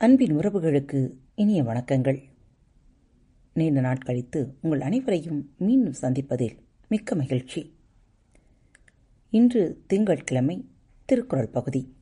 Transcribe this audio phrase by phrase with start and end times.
[0.00, 2.22] அன்பின் உறவுகளுக்கு இனிய வணக்கங்கள்.
[3.54, 7.74] நீண்ட நாள் கழித்து உங்கள் அனைவரையும் மீண்டும் சந்திப்பதில் மிக்க மகிழ்ச்சி.
[9.30, 10.68] இன்று திங்கட்கிழமை
[11.04, 11.94] திருக்குறள் பகுதி.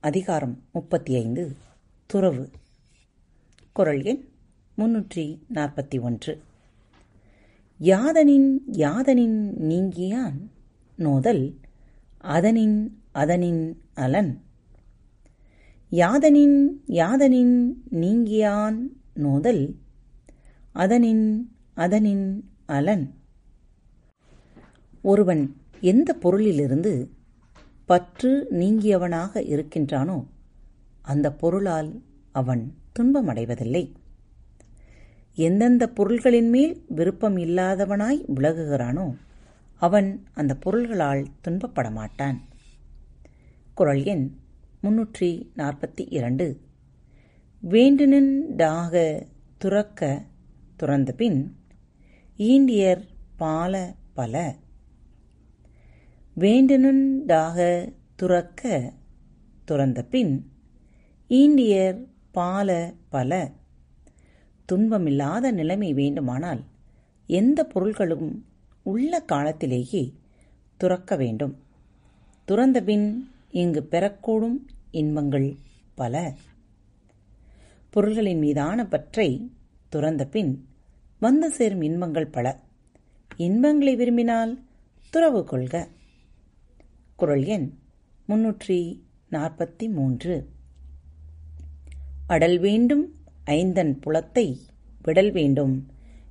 [0.00, 1.56] அதிகாரம் முப்பத்தி ஐந்து
[2.06, 2.50] துறவு.
[3.72, 4.24] குரல் எண்
[4.78, 6.42] முன்னூற்றி நாற்பத்தி ஒன்று.
[7.80, 10.48] யாதனின் யாதனின் நீங்கியான்
[10.96, 11.60] நோதல்
[12.20, 14.42] அதனின் அதனின் அலன்.
[15.92, 18.76] யாதனின் யாதனின் நீங்கியான்
[19.14, 19.76] நோதல்
[20.72, 23.14] அதனின் அதனின் அலன்.
[25.02, 27.08] ஒருவன் எந்த பொருளிலிருந்து
[27.84, 30.24] பற்று நீங்கியவனாக இருக்கின்றானோ
[31.02, 33.92] அந்த பொருளால் அவன் துன்பமடைவதில்லை.
[35.34, 39.14] எந்தெந்த பொருள்களின் மேல் விருப்பம் இல்லாதவனாய் விலகுகிறானோ
[39.76, 42.40] அவன் அந்த பொருள்களால் துன்பப்பட மாட்டான்
[43.74, 44.40] குரல் எண்
[44.82, 46.60] முன்னூற்றி நாற்பத்தி இரண்டு.
[47.70, 49.22] வேண்டுனண்டாக
[49.58, 50.24] துறக்க
[50.78, 51.50] துறந்தபின்
[52.38, 53.02] ஈண்டியர்
[53.36, 54.56] பால பல.
[56.36, 57.58] வேண்டுனண்டாக
[58.16, 58.92] துறக்க
[59.68, 60.42] துறந்தபின்
[61.28, 63.52] ஈண்டியர் பால பல.
[64.72, 66.64] துன்பமில்லாத நிலைமை வேண்டுமானால்
[67.26, 68.46] எந்த பொருள்களும்
[68.82, 70.12] உள்ள காலத்திலேயே
[70.76, 71.58] துறக்க வேண்டும்.
[72.48, 74.58] துறந்தபின் இங்கு பெறக்கூடும்
[74.90, 75.56] இன்பங்கள்
[75.94, 76.34] பல.
[77.90, 79.50] பொருள்களின் மீதான பற்றை
[79.88, 80.68] துறந்த பின்
[81.20, 82.60] வந்து சேரும் இன்பங்கள் பல.
[83.36, 84.62] இன்பங்களை விரும்பினால்
[85.10, 85.88] துறவு கொள்க.
[87.16, 87.78] குரல் எண்
[88.28, 90.48] முன்னூற்றி நாற்பத்தி மூன்று.
[92.26, 93.14] அடல் வேண்டும்
[93.46, 94.60] ஐந்தன் புலத்தை
[95.02, 95.86] விடல் வேண்டும்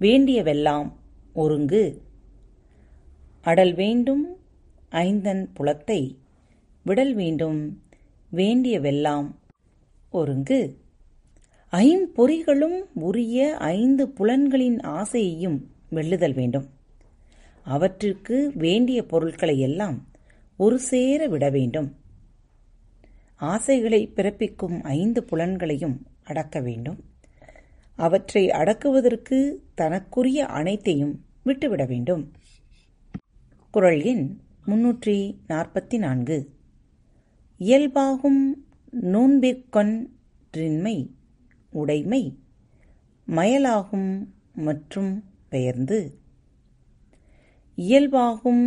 [0.00, 0.92] வேண்டியவெல்லாம்
[1.32, 2.02] ஒருங்கு.
[3.42, 4.36] அடல் வேண்டும்
[4.90, 6.18] ஐந்தன் புலத்தை
[6.84, 7.82] விடல் வேண்டும்
[8.32, 9.34] வேண்டியவெல்லாம்.
[10.10, 10.78] ஒருங்கு
[11.72, 16.70] ஐம்பொறிகளும் உரிய ஐந்து புலன்களின் ஆசையையும் வெல்லுதல் வேண்டும்.
[17.62, 20.08] அவற்றிற்கு வேண்டிய பொருட்களை எல்லாம்
[20.56, 21.96] ஒரு சேர விட வேண்டும்.
[23.36, 27.04] ஆசைகளை பிறப்பிக்கும் ஐந்து புலன்களையும் அடக்க வேண்டும்.
[27.96, 32.32] அவற்றை அடக்குவதற்கு தனக்குரிய அனைத்தையும் விட்டுவிட வேண்டும்.
[33.70, 36.52] குரல் எண் முன்னூற்றி நாற்பத்தி நான்கு.
[37.64, 38.40] இயல்பாகும்
[39.12, 40.96] நோன்பிற்கொன்றின்மை
[41.70, 42.38] உடைமை
[43.28, 44.10] மயலாகும்
[44.54, 45.12] மற்றும்
[45.48, 45.98] பெயர்ந்து.
[47.76, 48.64] இயல்பாகும்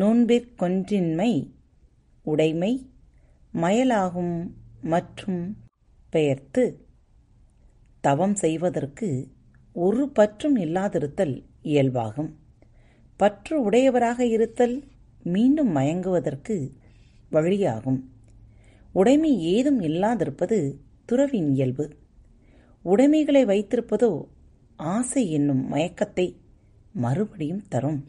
[0.00, 1.30] நோன்பிற்கொன்றின்மை
[2.22, 2.72] உடைமை
[3.54, 4.50] மயலாகும்
[4.82, 5.42] மற்றும்
[6.10, 6.64] பெயர்த்து.
[8.00, 9.08] தவம் செய்வதற்கு
[9.72, 12.30] ஒரு பற்றும் இல்லாதிருத்தல் இயல்பாகும்.
[13.16, 14.76] பற்று உடையவராக இருத்தல்
[15.22, 16.56] மீண்டும் மயங்குவதற்கு
[17.32, 18.00] வழியாகும்.
[18.96, 20.74] உடைமை ஏதும் இல்லாதிருப்பது
[21.04, 21.84] துறவின் இயல்பு.
[22.82, 24.10] உடைமைகளை வைத்திருப்பதோ
[24.76, 26.36] ஆசை என்னும் மயக்கத்தை
[26.92, 28.04] மறுபடியும் தரும்.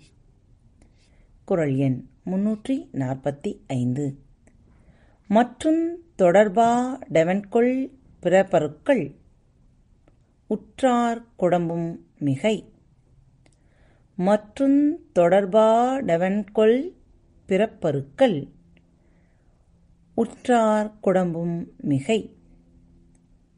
[1.45, 4.05] குரல் எண் முன்னூற்றி நாற்பத்தி ஐந்து.
[5.27, 5.81] மற்றும்
[6.17, 6.69] தொடர்பா
[7.13, 7.91] டெவன்கொள்
[8.23, 9.15] பிறப்பருக்கள்
[10.47, 12.69] உற்றார் குடம்பும் மிகை.
[14.15, 15.69] மற்றும் தொடர்பா
[16.05, 16.91] டெவன்கொள்
[17.47, 18.37] பிறப்பருக்கள்
[20.19, 22.35] உற்றார் குடம்பும் மிகை.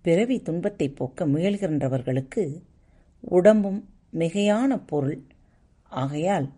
[0.02, 2.62] பிறவி துன்பத்தை போக்க முயல்கின்றவர்களுக்கு
[3.20, 5.22] உடம்பும் மிகையான பொருள்.
[5.84, 6.50] ஆகையால்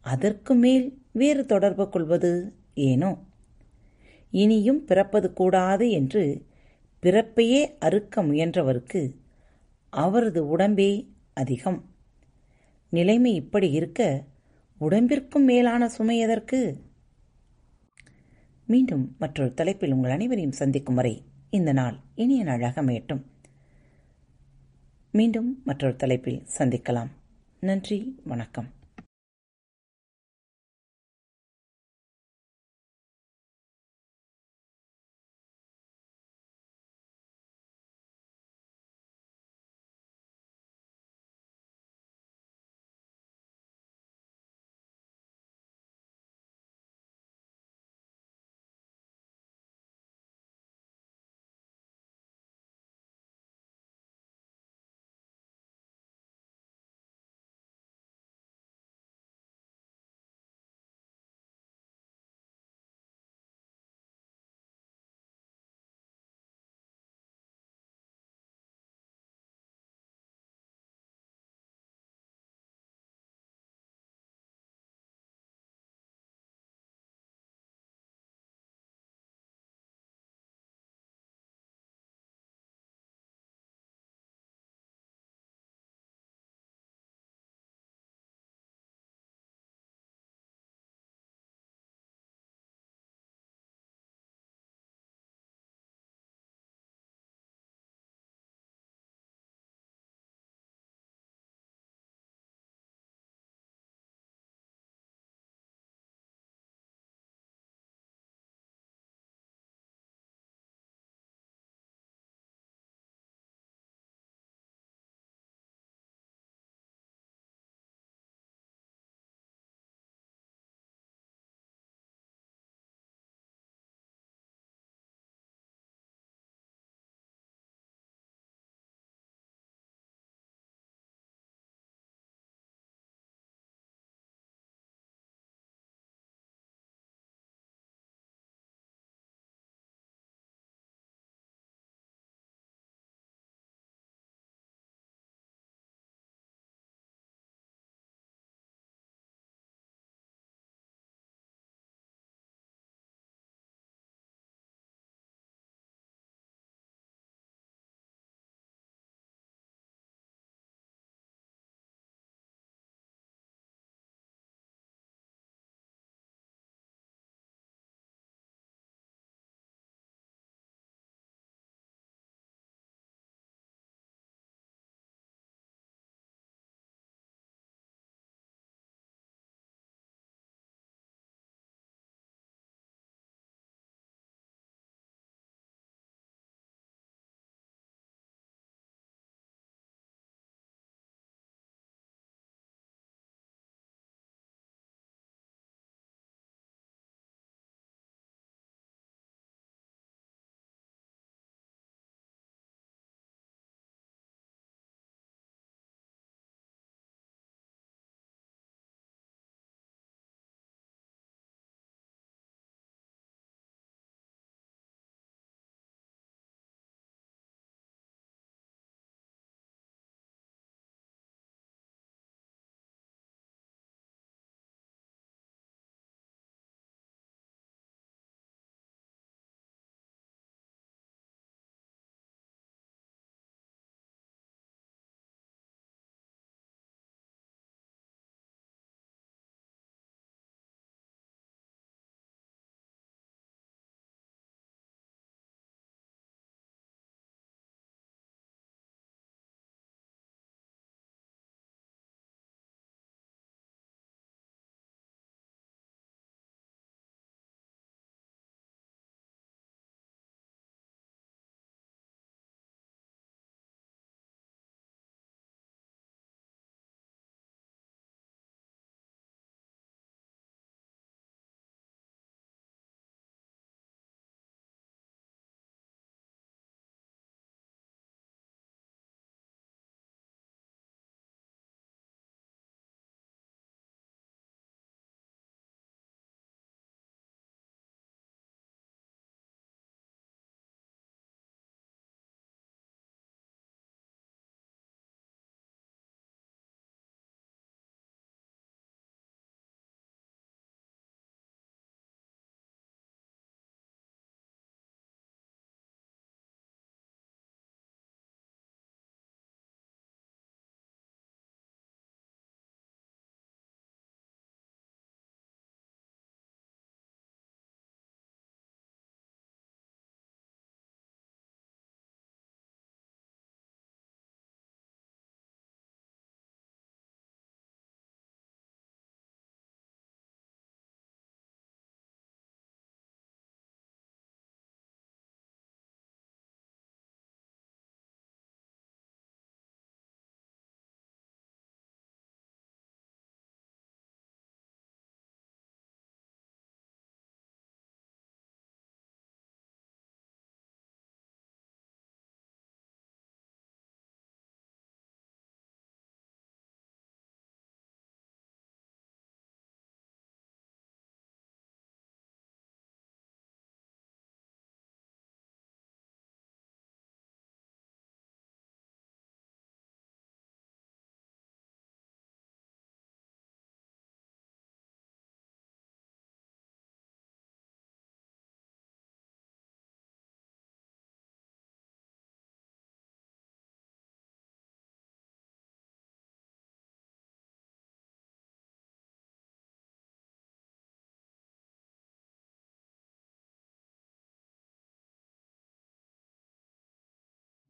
[0.00, 3.18] அதற்கு மேல் வேறு தொடர்பு கொள்வது ஏனோ?
[4.30, 6.46] இனியும் பிறப்பது கூடாது என்று
[7.02, 9.14] பிறப்பையே அறுக்க முயன்றவருக்கு
[9.88, 11.84] அவரது உடம்பே அதிகம்.
[12.90, 14.24] நிலைமை இப்படி இருக்க
[14.80, 16.86] உடம்பிற்கும் மேலான சுமை எதற்கு?
[18.68, 23.22] மீண்டும் மற்றொரு தலைப்பில் உங்கள் அனைவரையும் சந்திக்கும் வரை இந்த நாள் இனிய நாளாக அமையட்டும்.
[25.12, 27.08] மீண்டும் மற்றொரு தலைப்பில் சந்திக்கலாம்.
[27.60, 28.68] நன்றி வணக்கம்.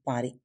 [0.08, 0.40] பாரி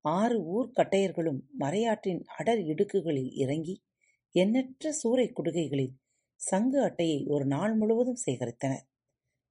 [0.00, 3.82] ஆறு ஊர்க்கட்டையர்களும் மறையாற்றின் அடர் இடுக்குகளில் இறங்கி
[4.30, 5.92] எண்ணற்ற சூறைக் குடுகைகளில்
[6.34, 8.86] சங்கு அட்டையை ஒரு நாள் முழுவதும் சேகரித்தனர்.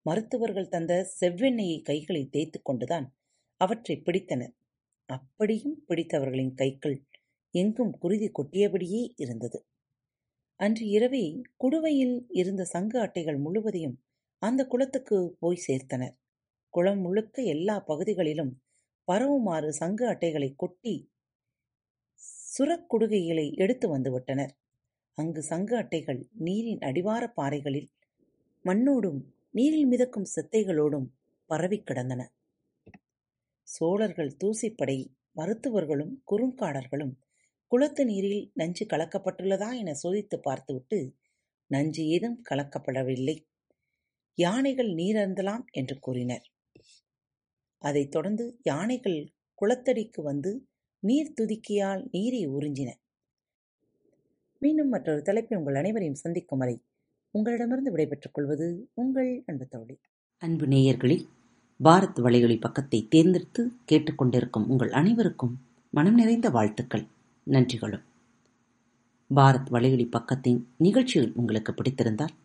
[0.01, 3.15] மருத்துவர்கள் தந்த செவ்வெண்ணெயை கைகளில் தேய்த்துக் கொண்டுதான்
[3.57, 4.53] அவற்றைப் பிடித்தனர்.
[5.05, 7.03] அப்படியும் பிடித்தவர்களின் கைகள்
[7.51, 9.65] எங்கும் குருதி கொட்டியபடியே இருந்தது.
[10.55, 14.03] அன்று இரவே குடுவையில் இருந்த சங்கு அட்டைகள் முழுவதையும்
[14.37, 16.15] அந்த குளத்துக்கு போய் சேர்த்தனர்.
[16.69, 18.61] குளம் முழுக்க எல்லா பகுதிகளிலும்
[19.07, 21.09] பரவுமாறு சங்கு அட்டைகளை கொட்டி
[22.57, 24.49] சுரக்குடுகைகளை எடுத்து வந்துவிட்டனர்.
[25.13, 27.89] அங்கு சங்கு அட்டைகள் நீரின் அடிவார பாறைகளில்
[28.65, 31.07] மண்ணோடும் நீரில் மிதக்கும் செத்தைகளோடும்
[31.45, 32.31] பரவிக் கிடந்தன.
[33.63, 37.13] சோழர்கள் தூசிப்படை மருத்துவர்களும் குறுங்காடர்களும்
[37.67, 41.15] குளத்து நீரில் நஞ்சு கலக்கப்பட்டுள்ளதா என சோதித்துப் பார்த்துவிட்டு
[41.67, 43.45] நஞ்சு ஏதும் கலக்கப்படவில்லை.
[44.33, 46.50] யானைகள் நீரருந்தலாம் என்று கூறினர்.
[47.81, 49.19] அதைத் தொடர்ந்து யானைகள்
[49.61, 50.51] குளத்தடிக்கு வந்து
[51.03, 52.89] நீர் துதிக்கியால் நீரை உறிஞ்சின.
[54.61, 56.75] மீண்டும் மற்றொரு தலைப்பில் உங்கள் அனைவரையும் சந்திக்கும் வரை
[57.33, 59.95] உங்களிடமிருந்து விடைபெற்றுக் கொள்வது உங்கள் அன்பு தோழி
[60.37, 61.25] அன்பு நேயர்களில்
[61.83, 63.61] பாரத் வலையொலி பக்கத்தை தேர்ந்தெடுத்து
[63.91, 65.55] கேட்டுக்கொண்டிருக்கும் உங்கள் அனைவருக்கும்
[65.93, 67.05] மனம் நிறைந்த வாழ்த்துக்கள்
[67.47, 68.05] நன்றிகளும்.
[69.35, 72.35] பாரத் வலையொலி பக்கத்தின் நிகழ்ச்சிகள் உங்களுக்கு பிடித்திருந்தால்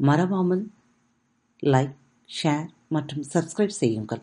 [0.00, 0.64] மறவாமல்
[1.62, 1.96] லைக்
[2.30, 4.22] ஷேர் மற்றும் சப்ஸ்கிரைப் செய்யுங்கள்.